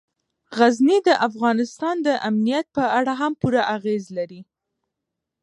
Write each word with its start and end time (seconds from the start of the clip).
غزني 0.57 0.97
د 1.07 1.09
افغانستان 1.27 1.95
د 2.07 2.09
امنیت 2.29 2.65
په 2.77 2.83
اړه 2.99 3.13
هم 3.21 3.33
پوره 3.41 3.61
اغېز 3.75 4.03
لري. 4.17 4.41